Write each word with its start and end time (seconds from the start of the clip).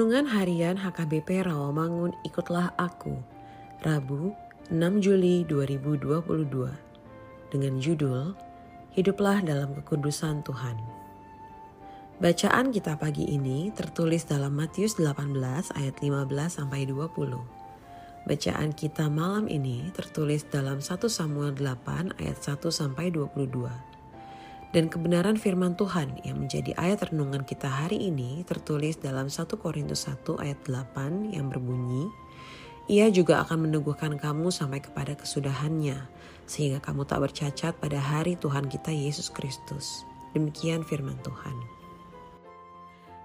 Renungan 0.00 0.32
Harian 0.32 0.80
HKBP 0.80 1.44
Rawamangun 1.44 2.16
Ikutlah 2.24 2.72
Aku 2.80 3.20
Rabu 3.84 4.32
6 4.72 5.04
Juli 5.04 5.44
2022 5.44 6.48
dengan 7.52 7.74
judul 7.76 8.32
Hiduplah 8.96 9.44
dalam 9.44 9.76
kekudusan 9.76 10.40
Tuhan. 10.40 10.80
Bacaan 12.16 12.72
kita 12.72 12.96
pagi 12.96 13.28
ini 13.28 13.68
tertulis 13.76 14.24
dalam 14.24 14.56
Matius 14.56 14.96
18 14.96 15.36
ayat 15.76 16.00
15 16.00 16.48
sampai 16.48 16.88
20. 16.88 18.24
Bacaan 18.24 18.72
kita 18.72 19.12
malam 19.12 19.52
ini 19.52 19.92
tertulis 19.92 20.48
dalam 20.48 20.80
1 20.80 20.96
Samuel 21.12 21.52
8 21.60 22.16
ayat 22.16 22.40
1 22.40 22.56
sampai 22.72 23.12
22 23.12 23.68
dan 24.70 24.86
kebenaran 24.86 25.34
firman 25.34 25.74
Tuhan 25.74 26.22
yang 26.22 26.46
menjadi 26.46 26.78
ayat 26.78 27.10
renungan 27.10 27.42
kita 27.42 27.66
hari 27.66 28.06
ini 28.06 28.46
tertulis 28.46 29.02
dalam 29.02 29.26
1 29.26 29.50
Korintus 29.58 30.06
1 30.06 30.38
ayat 30.38 30.58
8 30.62 31.34
yang 31.34 31.50
berbunyi, 31.50 32.06
Ia 32.90 33.10
juga 33.10 33.42
akan 33.46 33.70
meneguhkan 33.70 34.18
kamu 34.18 34.50
sampai 34.50 34.82
kepada 34.82 35.14
kesudahannya, 35.18 36.06
sehingga 36.46 36.82
kamu 36.82 37.06
tak 37.06 37.22
bercacat 37.22 37.74
pada 37.78 37.98
hari 37.98 38.34
Tuhan 38.38 38.66
kita 38.66 38.90
Yesus 38.94 39.30
Kristus. 39.30 40.06
Demikian 40.34 40.86
firman 40.86 41.18
Tuhan. 41.22 41.54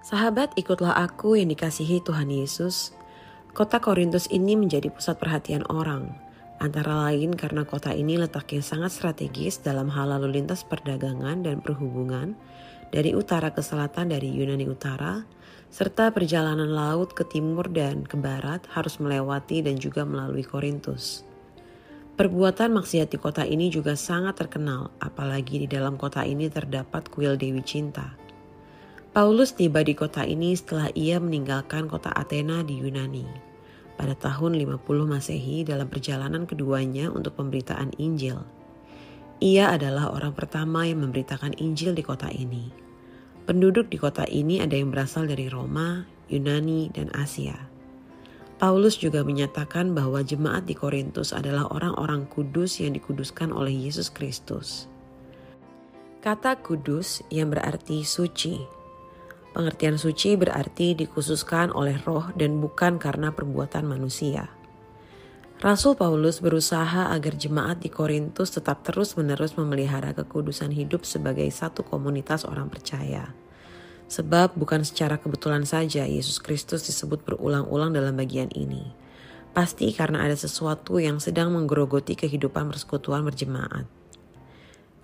Sahabat, 0.00 0.56
ikutlah 0.56 0.96
aku 0.96 1.36
yang 1.36 1.52
dikasihi 1.52 2.00
Tuhan 2.00 2.32
Yesus. 2.32 2.96
Kota 3.52 3.80
Korintus 3.80 4.28
ini 4.32 4.56
menjadi 4.56 4.88
pusat 4.88 5.20
perhatian 5.20 5.64
orang, 5.68 6.16
Antara 6.60 7.08
lain 7.08 7.32
karena 7.32 7.64
kota 7.64 7.88
ini 7.96 8.20
letaknya 8.20 8.60
sangat 8.60 8.92
strategis 8.92 9.64
dalam 9.64 9.88
hal 9.88 10.12
lalu 10.12 10.36
lintas 10.36 10.60
perdagangan 10.60 11.40
dan 11.40 11.64
perhubungan 11.64 12.36
dari 12.92 13.16
utara 13.16 13.48
ke 13.48 13.64
selatan 13.64 14.12
dari 14.12 14.28
Yunani 14.28 14.68
Utara, 14.68 15.24
serta 15.72 16.12
perjalanan 16.12 16.68
laut 16.68 17.16
ke 17.16 17.24
timur 17.24 17.64
dan 17.72 18.04
ke 18.04 18.20
barat 18.20 18.60
harus 18.76 19.00
melewati 19.00 19.64
dan 19.64 19.80
juga 19.80 20.04
melalui 20.04 20.44
Korintus. 20.44 21.24
Perbuatan 22.20 22.76
maksiat 22.76 23.08
di 23.08 23.16
kota 23.16 23.48
ini 23.48 23.72
juga 23.72 23.96
sangat 23.96 24.36
terkenal, 24.44 24.92
apalagi 25.00 25.64
di 25.64 25.68
dalam 25.70 25.96
kota 25.96 26.28
ini 26.28 26.52
terdapat 26.52 27.08
kuil 27.08 27.40
Dewi 27.40 27.64
Cinta. 27.64 28.12
Paulus 29.16 29.56
tiba 29.56 29.80
di 29.80 29.96
kota 29.96 30.28
ini 30.28 30.52
setelah 30.52 30.92
ia 30.92 31.16
meninggalkan 31.16 31.88
kota 31.88 32.12
Athena 32.12 32.60
di 32.60 32.84
Yunani 32.84 33.49
pada 34.00 34.16
tahun 34.16 34.56
50 34.56 34.80
Masehi 35.04 35.60
dalam 35.60 35.92
perjalanan 35.92 36.48
keduanya 36.48 37.12
untuk 37.12 37.36
pemberitaan 37.36 37.92
Injil. 38.00 38.40
Ia 39.44 39.76
adalah 39.76 40.16
orang 40.16 40.32
pertama 40.32 40.88
yang 40.88 41.04
memberitakan 41.04 41.60
Injil 41.60 41.92
di 41.92 42.00
kota 42.00 42.32
ini. 42.32 42.72
Penduduk 43.44 43.92
di 43.92 44.00
kota 44.00 44.24
ini 44.24 44.64
ada 44.64 44.72
yang 44.72 44.88
berasal 44.88 45.28
dari 45.28 45.52
Roma, 45.52 46.08
Yunani, 46.32 46.88
dan 46.96 47.12
Asia. 47.12 47.60
Paulus 48.56 48.96
juga 48.96 49.20
menyatakan 49.20 49.92
bahwa 49.92 50.24
jemaat 50.24 50.64
di 50.64 50.72
Korintus 50.72 51.36
adalah 51.36 51.68
orang-orang 51.68 52.24
kudus 52.24 52.80
yang 52.80 52.96
dikuduskan 52.96 53.52
oleh 53.52 53.72
Yesus 53.72 54.08
Kristus. 54.08 54.88
Kata 56.24 56.56
kudus 56.56 57.20
yang 57.28 57.52
berarti 57.52 58.00
suci 58.04 58.79
Pengertian 59.50 59.98
suci 59.98 60.38
berarti 60.38 60.94
dikhususkan 60.94 61.74
oleh 61.74 61.98
roh 62.06 62.30
dan 62.38 62.62
bukan 62.62 63.02
karena 63.02 63.34
perbuatan 63.34 63.82
manusia. 63.82 64.46
Rasul 65.60 65.92
Paulus 65.92 66.40
berusaha 66.40 67.12
agar 67.12 67.36
jemaat 67.36 67.84
di 67.84 67.92
Korintus 67.92 68.56
tetap 68.56 68.80
terus-menerus 68.80 69.60
memelihara 69.60 70.16
kekudusan 70.16 70.72
hidup 70.72 71.04
sebagai 71.04 71.44
satu 71.52 71.84
komunitas 71.84 72.48
orang 72.48 72.72
percaya. 72.72 73.34
Sebab 74.08 74.56
bukan 74.56 74.86
secara 74.88 75.20
kebetulan 75.20 75.68
saja 75.68 76.08
Yesus 76.08 76.40
Kristus 76.40 76.88
disebut 76.88 77.26
berulang-ulang 77.28 77.92
dalam 77.92 78.16
bagian 78.16 78.48
ini. 78.56 78.88
Pasti 79.52 79.92
karena 79.92 80.24
ada 80.24 80.38
sesuatu 80.38 80.96
yang 80.96 81.20
sedang 81.20 81.52
menggerogoti 81.52 82.16
kehidupan 82.16 82.70
persekutuan 82.72 83.20
berjemaat. 83.26 83.99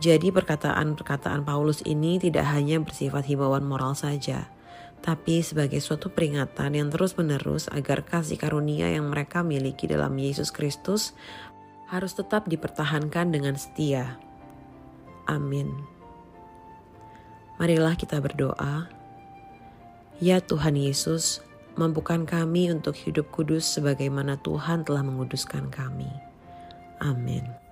Jadi 0.00 0.32
perkataan-perkataan 0.32 1.44
Paulus 1.44 1.84
ini 1.84 2.16
tidak 2.16 2.48
hanya 2.48 2.80
bersifat 2.80 3.28
himbauan 3.28 3.68
moral 3.68 3.92
saja, 3.92 4.48
tapi 5.04 5.44
sebagai 5.44 5.76
suatu 5.84 6.08
peringatan 6.08 6.72
yang 6.72 6.88
terus-menerus 6.88 7.68
agar 7.68 8.00
kasih 8.08 8.40
karunia 8.40 8.88
yang 8.88 9.12
mereka 9.12 9.44
miliki 9.44 9.84
dalam 9.84 10.16
Yesus 10.16 10.48
Kristus 10.48 11.12
harus 11.92 12.16
tetap 12.16 12.48
dipertahankan 12.48 13.28
dengan 13.28 13.60
setia. 13.60 14.16
Amin. 15.28 15.68
Marilah 17.60 17.92
kita 17.92 18.24
berdoa. 18.24 18.88
Ya 20.16 20.40
Tuhan 20.40 20.80
Yesus, 20.80 21.44
mampukan 21.76 22.24
kami 22.24 22.72
untuk 22.72 22.96
hidup 22.96 23.28
kudus 23.28 23.68
sebagaimana 23.68 24.40
Tuhan 24.40 24.80
telah 24.88 25.04
menguduskan 25.04 25.68
kami. 25.68 26.08
Amin. 27.04 27.69